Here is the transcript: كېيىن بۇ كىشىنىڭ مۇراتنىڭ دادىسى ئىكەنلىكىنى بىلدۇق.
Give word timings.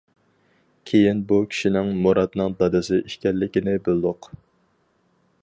كېيىن 0.91 1.19
بۇ 1.31 1.37
كىشىنىڭ 1.51 1.91
مۇراتنىڭ 2.07 2.57
دادىسى 2.63 2.99
ئىكەنلىكىنى 3.03 3.77
بىلدۇق. 3.91 4.33